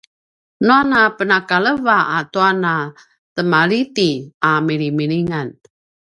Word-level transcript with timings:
nua 0.65 0.79
na 0.91 1.01
penakaleva 1.17 1.97
atua 2.17 2.49
na 2.63 2.73
temaljiti 3.35 4.09
a 4.49 4.51
milimilingan 4.67 5.47